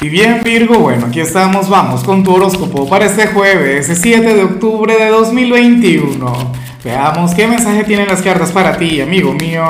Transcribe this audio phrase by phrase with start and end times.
[0.00, 4.42] Y bien Virgo, bueno, aquí estamos, vamos con tu horóscopo para este jueves, 7 de
[4.42, 6.52] octubre de 2021.
[6.84, 9.64] Veamos qué mensaje tienen las cartas para ti, amigo mío.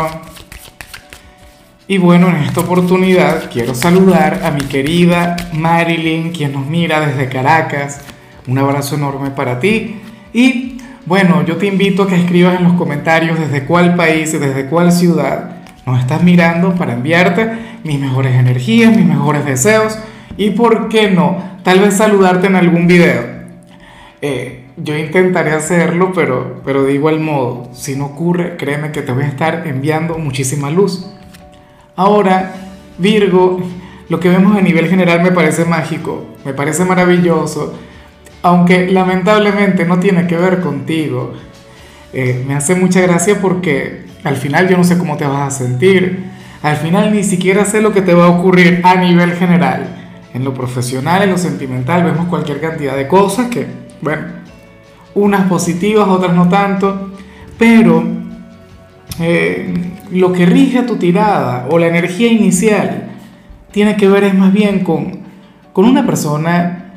[1.87, 7.29] Y bueno, en esta oportunidad quiero saludar a mi querida Marilyn, quien nos mira desde
[7.29, 8.01] Caracas.
[8.47, 10.01] Un abrazo enorme para ti.
[10.33, 14.67] Y bueno, yo te invito a que escribas en los comentarios desde cuál país, desde
[14.67, 17.53] cuál ciudad nos estás mirando para enviarte
[17.85, 19.99] mis mejores energías, mis mejores deseos
[20.37, 23.23] y por qué no, tal vez saludarte en algún video.
[24.21, 29.13] Eh, yo intentaré hacerlo, pero, pero de igual modo, si no ocurre, créeme que te
[29.13, 31.07] voy a estar enviando muchísima luz.
[31.95, 32.55] Ahora,
[32.99, 33.61] Virgo,
[34.09, 37.75] lo que vemos a nivel general me parece mágico, me parece maravilloso,
[38.43, 41.35] aunque lamentablemente no tiene que ver contigo.
[42.13, 45.65] Eh, me hace mucha gracia porque al final yo no sé cómo te vas a
[45.65, 46.25] sentir,
[46.63, 50.04] al final ni siquiera sé lo que te va a ocurrir a nivel general
[50.35, 53.67] en lo profesional, en lo sentimental, vemos cualquier cantidad de cosas que,
[54.03, 54.25] bueno,
[55.15, 57.13] unas positivas, otras no tanto,
[57.57, 58.03] pero
[59.21, 59.73] eh,
[60.11, 63.13] lo que rige tu tirada o la energía inicial
[63.71, 65.21] tiene que ver es más bien con,
[65.73, 66.93] con una persona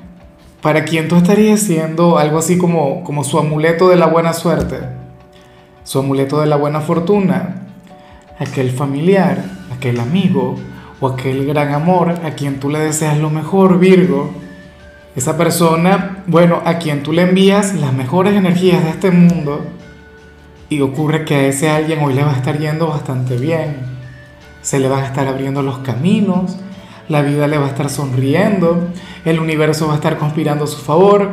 [0.62, 4.80] para quien tú estarías siendo algo así como, como su amuleto de la buena suerte,
[5.84, 7.68] su amuleto de la buena fortuna,
[8.40, 9.44] aquel familiar,
[9.76, 10.56] aquel amigo,
[11.00, 14.32] o aquel gran amor a quien tú le deseas lo mejor, Virgo.
[15.16, 19.66] Esa persona, bueno, a quien tú le envías las mejores energías de este mundo
[20.70, 23.78] y ocurre que a ese alguien hoy le va a estar yendo bastante bien.
[24.62, 26.58] Se le van a estar abriendo los caminos,
[27.10, 28.90] la vida le va a estar sonriendo,
[29.24, 31.32] el universo va a estar conspirando a su favor.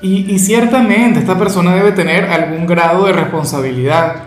[0.00, 4.25] Y, y ciertamente esta persona debe tener algún grado de responsabilidad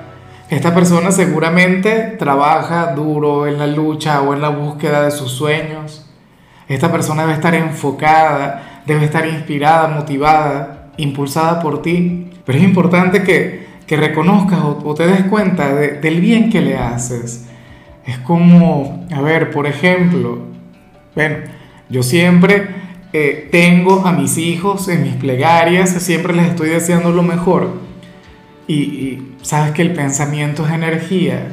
[0.49, 6.05] esta persona seguramente trabaja duro en la lucha o en la búsqueda de sus sueños.
[6.67, 12.31] Esta persona debe estar enfocada, debe estar inspirada, motivada, impulsada por ti.
[12.45, 17.47] Pero es importante que, que reconozcas o, te des cuenta del bien que le haces.
[18.05, 20.39] Es como, a ver, por ejemplo,
[21.13, 21.37] bueno,
[21.89, 22.67] yo siempre
[23.13, 27.89] eh, tengo a mis hijos en mis plegarias, siempre les estoy deseando lo mejor
[28.69, 31.47] y, sabes que el pensamiento es energía.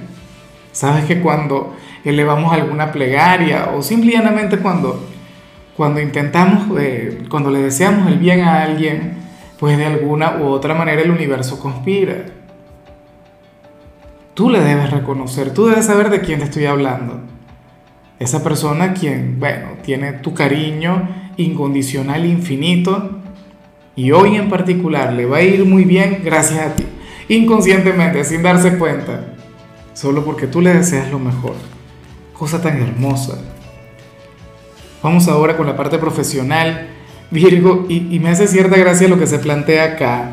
[0.72, 1.74] Sabes que cuando
[2.04, 5.08] elevamos alguna plegaria o simplemente cuando,
[5.76, 9.14] cuando intentamos, eh, cuando le deseamos el bien a alguien,
[9.58, 12.26] pues de alguna u otra manera el universo conspira.
[14.34, 17.20] Tú le debes reconocer, tú debes saber de quién te estoy hablando.
[18.18, 21.08] Esa persona quien, bueno, tiene tu cariño
[21.38, 23.18] incondicional infinito
[23.94, 26.84] y hoy en particular le va a ir muy bien gracias a ti
[27.28, 29.20] inconscientemente, sin darse cuenta,
[29.94, 31.54] solo porque tú le deseas lo mejor.
[32.32, 33.38] Cosa tan hermosa.
[35.02, 36.88] Vamos ahora con la parte profesional,
[37.30, 40.30] Virgo, y, me hace cierta gracia lo que se plantea acá.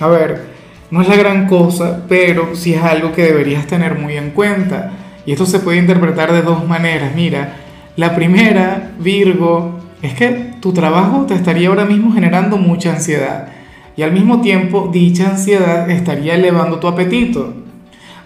[0.00, 0.46] A ver,
[0.90, 4.92] no es la gran cosa, pero sí es algo que deberías tener muy en cuenta.
[5.26, 7.14] Y esto se puede interpretar de dos maneras.
[7.14, 7.56] Mira,
[7.96, 13.48] la primera, Virgo, es que tu trabajo te estaría ahora mismo generando mucha ansiedad
[13.96, 17.54] y al mismo tiempo dicha ansiedad estaría elevando tu apetito.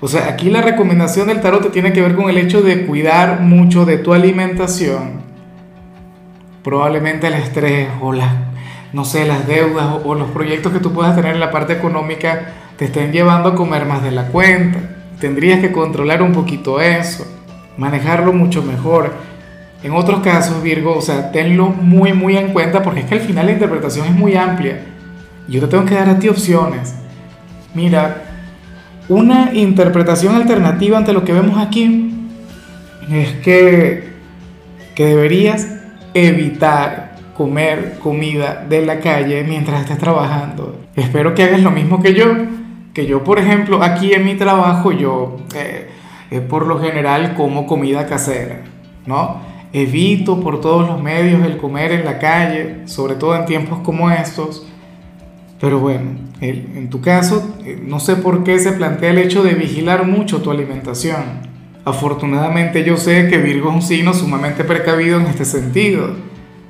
[0.00, 3.40] O sea, aquí la recomendación del tarot tiene que ver con el hecho de cuidar
[3.40, 5.20] mucho de tu alimentación.
[6.62, 8.32] Probablemente el estrés o las,
[8.92, 12.52] no sé, las deudas o, los proyectos que tú puedas tener en la parte económica
[12.76, 14.78] te estén llevando a comer más de la cuenta.
[15.20, 17.26] Tendrías que controlar un poquito eso,
[17.76, 19.12] manejarlo mucho mejor.
[19.82, 23.20] En otros casos, Virgo, o sea, tenlo muy, muy en cuenta porque es que al
[23.20, 24.80] final la interpretación es muy amplia
[25.48, 26.94] yo te tengo que dar a ti opciones.
[27.74, 28.24] Mira,
[29.08, 32.14] una interpretación alternativa ante lo que vemos aquí
[33.10, 34.12] es que,
[34.94, 35.66] que deberías
[36.12, 40.80] evitar comer comida de la calle mientras estés trabajando.
[40.96, 42.26] Espero que hagas lo mismo que yo.
[42.92, 45.88] Que yo, por ejemplo, aquí en mi trabajo, yo eh,
[46.30, 48.62] eh, por lo general como comida casera,
[49.06, 49.40] ¿no?
[49.72, 54.10] Evito por todos los medios el comer en la calle, sobre todo en tiempos como
[54.10, 54.66] estos
[55.60, 56.10] pero bueno,
[56.40, 60.40] en tu caso, eh, no sé por qué se plantea el hecho de vigilar mucho
[60.40, 61.48] tu alimentación.
[61.84, 66.10] Afortunadamente yo sé que Virgo es un signo sumamente precavido en este sentido.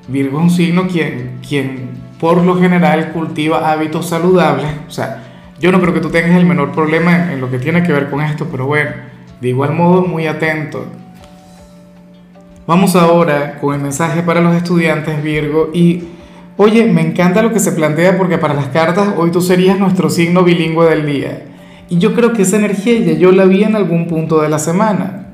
[0.06, 4.70] Virgo es un signo quien, quien por lo general cultiva hábitos saludables.
[4.86, 5.24] O sea,
[5.60, 7.92] yo no creo que tú tengas el menor problema en, en lo que tiene que
[7.92, 8.90] ver con esto, pero bueno,
[9.40, 10.86] de igual modo muy atento.
[12.66, 16.04] Vamos ahora con el mensaje para los estudiantes Virgo y
[16.60, 20.10] Oye, me encanta lo que se plantea porque para las cartas hoy tú serías nuestro
[20.10, 21.44] signo bilingüe del día.
[21.88, 24.58] Y yo creo que esa energía ya yo la vi en algún punto de la
[24.58, 25.28] semana.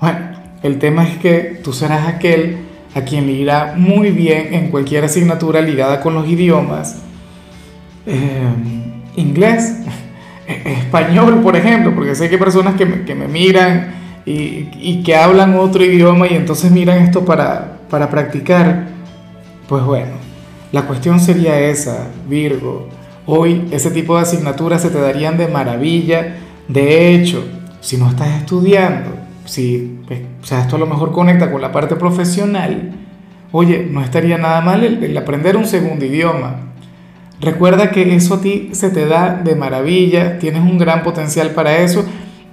[0.00, 0.18] Bueno,
[0.62, 2.58] El tema es que tú serás aquel
[2.94, 7.02] a quien le irá muy bien en cualquier asignatura ligada con los idiomas.
[8.06, 8.46] Eh,
[9.16, 9.78] inglés,
[10.46, 13.94] español, por ejemplo, porque sé que hay personas que me, que me miran
[14.24, 18.86] y, y, que hablan otro idioma y entonces miran esto para, para practicar.
[19.68, 20.12] Pues bueno,
[20.72, 22.88] la cuestión sería esa, Virgo.
[23.26, 26.38] Hoy ese tipo de asignaturas se te darían de maravilla.
[26.66, 27.44] De hecho,
[27.80, 29.10] si no estás estudiando,
[29.44, 32.92] si pues, o sea, esto a lo mejor conecta con la parte profesional,
[33.52, 36.56] oye, no estaría nada mal el, aprender un segundo idioma.
[37.40, 41.76] Recuerda que eso a ti se te da de maravilla, tienes un gran potencial para
[41.78, 42.04] eso.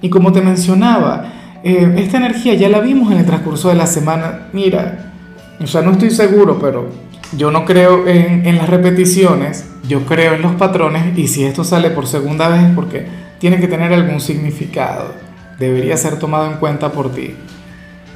[0.01, 1.31] Y como te mencionaba,
[1.63, 4.49] eh, esta energía ya la vimos en el transcurso de la semana.
[4.51, 5.13] Mira,
[5.61, 6.89] o sea, no estoy seguro, pero
[7.33, 11.91] yo no creo en, las repeticiones, yo creo en los patrones y si esto sale
[11.91, 13.05] por segunda vez es porque
[13.39, 15.13] tiene que tener algún significado,
[15.59, 17.35] debería ser tomado en cuenta por ti.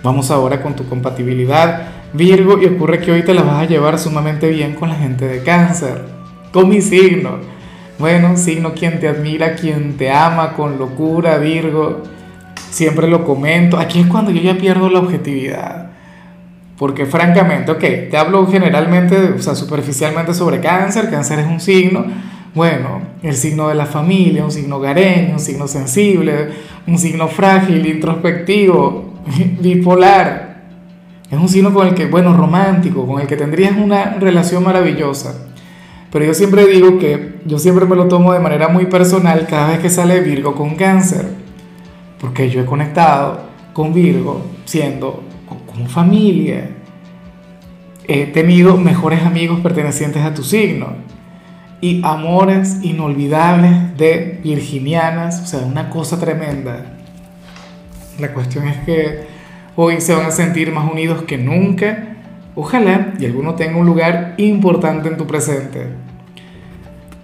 [0.01, 3.99] Vamos ahora con tu compatibilidad, Virgo, y ocurre que hoy te la vas a llevar
[3.99, 6.01] sumamente bien con la gente de cáncer,
[6.51, 7.37] con mi signo.
[7.99, 12.03] Bueno, signo quien te admira, quien te ama con locura, Virgo.
[12.69, 13.77] Siempre lo comento.
[13.77, 15.92] Aquí es cuando yo ya pierdo la objetividad.
[16.77, 17.79] Porque francamente, ok,
[18.09, 22.05] te hablo generalmente, o sea, superficialmente sobre cáncer, cáncer es un signo,
[22.55, 26.49] bueno, el signo de la familia, un signo gareño, un signo sensible,
[26.85, 29.13] un signo frágil, introspectivo,
[29.59, 30.53] bipolar.
[31.31, 35.47] Es un signo con el que, bueno, romántico, con el que tendrías una relación maravillosa.
[36.11, 39.69] Pero yo siempre digo que yo siempre me lo tomo de manera muy personal cada
[39.69, 41.25] vez que sale Virgo con cáncer.
[42.21, 43.39] Porque yo he conectado
[43.73, 45.23] con Virgo siendo
[45.73, 46.69] como familia.
[48.07, 50.87] He tenido mejores amigos pertenecientes a tu signo
[51.81, 56.85] y amores inolvidables de virginianas, o sea, una cosa tremenda.
[58.19, 59.23] La cuestión es que
[59.75, 62.09] hoy se van a sentir más unidos que nunca.
[62.55, 65.87] Ojalá y alguno tenga un lugar importante en tu presente.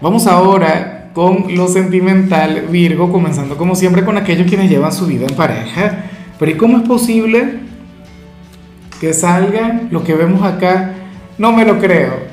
[0.01, 5.27] Vamos ahora con lo sentimental, Virgo, comenzando como siempre con aquellos quienes llevan su vida
[5.29, 6.05] en pareja.
[6.39, 7.68] Pero ¿y cómo es posible
[8.99, 10.93] que salga lo que vemos acá,
[11.37, 12.29] no me lo creo.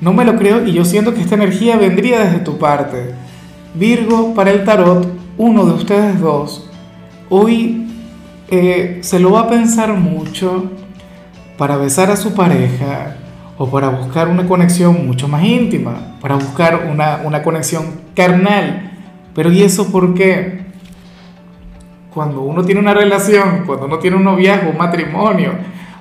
[0.00, 3.14] No me lo creo y yo siento que esta energía vendría desde tu parte.
[3.74, 6.68] Virgo, para el tarot, uno de ustedes dos,
[7.30, 7.86] hoy
[8.50, 10.70] eh, se lo va a pensar mucho
[11.56, 13.16] para besar a su pareja
[13.56, 18.90] o para buscar una conexión mucho más íntima, para buscar una, una conexión carnal.
[19.34, 20.62] Pero ¿y eso por qué?
[22.12, 25.52] Cuando uno tiene una relación, cuando uno tiene un noviazgo, un matrimonio,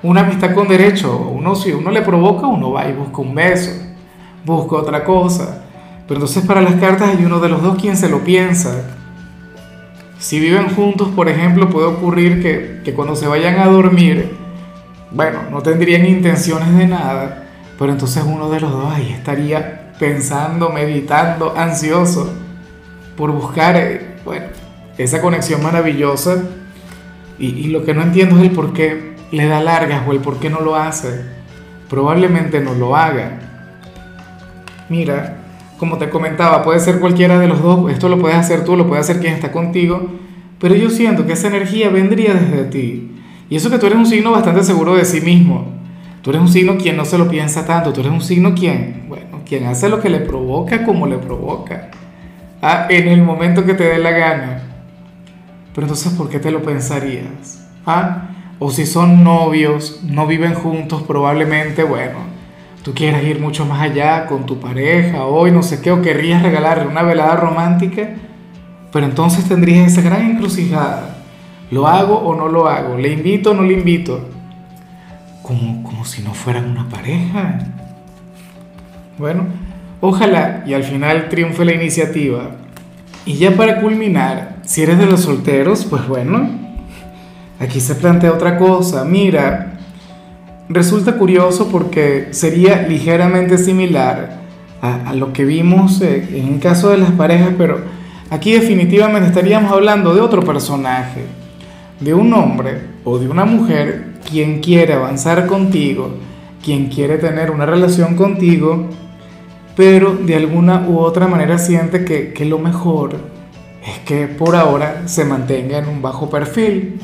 [0.03, 1.17] una amistad con derecho.
[1.17, 3.71] Uno, si uno le provoca, uno va y busca un beso,
[4.45, 5.63] busca otra cosa.
[6.07, 8.83] Pero entonces para las cartas hay uno de los dos quien se lo piensa.
[10.17, 14.35] Si viven juntos, por ejemplo, puede ocurrir que, que cuando se vayan a dormir,
[15.11, 17.47] bueno, no tendrían intenciones de nada,
[17.79, 22.31] pero entonces uno de los dos ahí estaría pensando, meditando, ansioso
[23.17, 24.45] por buscar, eh, bueno,
[24.97, 26.43] esa conexión maravillosa.
[27.39, 30.19] Y, y lo que no entiendo es el por qué le da largas o el
[30.19, 31.21] por qué no lo hace,
[31.89, 33.39] probablemente no lo haga.
[34.89, 35.37] Mira,
[35.77, 38.87] como te comentaba, puede ser cualquiera de los dos, esto lo puedes hacer tú, lo
[38.87, 40.09] puede hacer quien está contigo,
[40.59, 43.11] pero yo siento que esa energía vendría desde ti.
[43.49, 45.65] Y eso que tú eres un signo bastante seguro de sí mismo.
[46.21, 49.05] Tú eres un signo quien no se lo piensa tanto, tú eres un signo quien,
[49.09, 51.89] bueno, quien hace lo que le provoca como le provoca.
[52.61, 54.61] Ah, en el momento que te dé la gana.
[55.73, 57.67] Pero entonces, ¿por qué te lo pensarías?
[57.85, 58.29] Ah,
[58.63, 62.19] o si son novios, no viven juntos, probablemente, bueno,
[62.83, 66.43] tú quieras ir mucho más allá con tu pareja hoy, no sé qué, o querrías
[66.43, 68.09] regalarle una velada romántica,
[68.91, 71.23] pero entonces tendrías esa gran encrucijada.
[71.71, 72.97] ¿Lo hago o no lo hago?
[72.97, 74.29] ¿Le invito o no le invito?
[75.41, 77.57] Como, como si no fueran una pareja.
[79.17, 79.45] Bueno,
[80.01, 82.51] ojalá y al final triunfe la iniciativa.
[83.25, 86.70] Y ya para culminar, si eres de los solteros, pues bueno,
[87.61, 89.05] Aquí se plantea otra cosa.
[89.05, 89.73] Mira,
[90.67, 94.41] resulta curioso porque sería ligeramente similar
[94.81, 97.81] a, lo que vimos eh, en el caso de las parejas, pero
[98.31, 101.21] aquí definitivamente estaríamos hablando de otro personaje,
[101.99, 106.15] de un hombre o de una mujer quien quiere avanzar contigo,
[106.65, 108.87] quien quiere tener una relación contigo,
[109.75, 113.17] pero de alguna u otra manera siente que, que lo mejor
[113.85, 116.99] es que por ahora se mantenga en un bajo perfil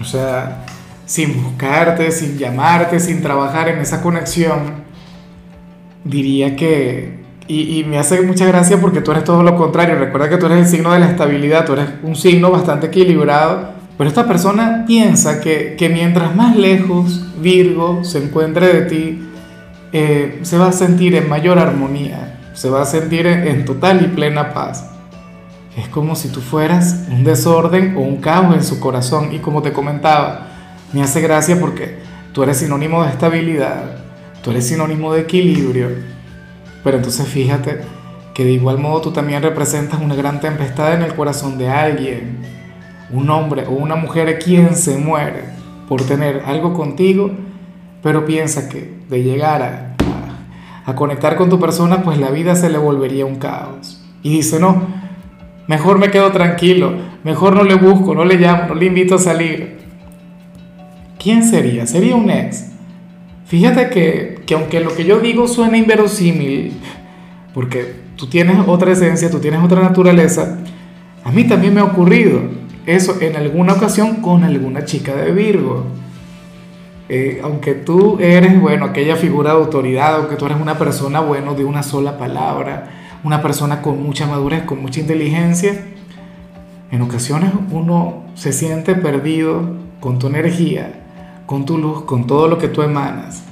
[0.00, 0.64] o sea,
[1.06, 4.84] sin buscarte, sin llamarte, sin trabajar en esa conexión,
[6.04, 10.36] diría que, y, me hace mucha gracia porque tú eres todo lo contrario, recuerda que
[10.36, 14.26] tú eres el signo de la estabilidad, tú eres un signo bastante equilibrado, Pero esta
[14.26, 19.30] persona piensa que, que mientras más lejos Virgo se encuentre de ti,
[19.92, 24.08] eh, se va a sentir en mayor armonía, se va a sentir en, total y
[24.08, 24.88] plena paz.
[25.80, 29.32] Es como si tú fueras un desorden o un caos en su corazón.
[29.32, 30.48] Y como te comentaba,
[30.92, 31.98] me hace gracia porque
[32.32, 33.96] tú eres sinónimo de estabilidad,
[34.42, 35.88] tú eres sinónimo de equilibrio.
[36.84, 37.80] Pero entonces fíjate
[38.34, 42.38] que de igual modo tú también representas una gran tempestad en el corazón de alguien.
[43.10, 45.44] Un hombre o una mujer quien se muere
[45.88, 47.32] por tener algo contigo
[48.02, 49.86] pero piensa que de llegar a,
[50.94, 54.02] conectar con tu persona, pues la vida se le volvería un caos.
[54.24, 54.88] Y dice, no,
[55.70, 59.18] mejor me quedo tranquilo, mejor no le busco, no le llamo, no le invito a
[59.18, 59.78] salir.
[61.16, 61.86] ¿Quién sería?
[61.86, 62.72] Sería un ex.
[63.46, 66.72] Fíjate que, que aunque lo que yo digo suena inverosímil,
[67.54, 70.58] porque tú tienes otra esencia, tú tienes otra naturaleza,
[71.22, 72.40] a mí también me ha ocurrido
[72.84, 75.84] eso en alguna ocasión con alguna chica de Virgo.
[77.08, 81.54] Eh, aunque tú eres, bueno, aquella figura de autoridad, aunque tú eres una persona, bueno,
[81.54, 85.74] de una sola palabra, una persona con mucha madurez, con mucha inteligencia,
[86.90, 90.92] en ocasiones uno se siente perdido con tu energía,
[91.46, 93.44] con tu luz, con todo lo que tú emanas.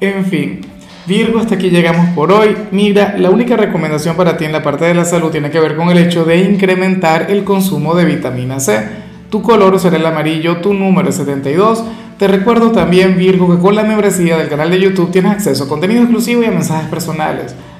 [0.00, 0.60] En fin,
[1.06, 2.56] Virgo, hasta aquí llegamos por hoy.
[2.70, 5.76] Mira, la única recomendación para ti en la parte de la salud tiene que ver
[5.76, 9.06] con el hecho de incrementar el consumo de vitamina C.
[9.30, 11.84] Tu color será el amarillo, tu número es 72.
[12.18, 15.68] Te recuerdo también, Virgo, que con la membresía del canal de YouTube tienes acceso a
[15.68, 17.54] contenido exclusivo y a mensajes personales.